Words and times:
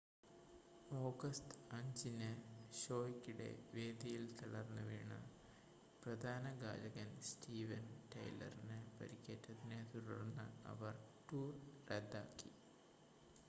August 0.99 1.57
5-ന് 1.73 2.29
ഷോയ്ക്കിടെ 2.73 3.49
വേദിയിൽ 3.75 4.23
തളർന്നുവീണ് 4.39 5.19
പ്രധാന 6.03 6.53
ഗായകൻ 6.63 7.11
സ്റ്റീവൻ 7.29 7.85
ടൈലറിന് 8.15 8.79
പരിക്കേറ്റതിനെ 8.97 9.81
തുടർന്ന് 9.93 10.47
അവർ 10.67 10.95
ടൂർ 11.29 11.53
റദ്ദാക്കി 11.91 12.51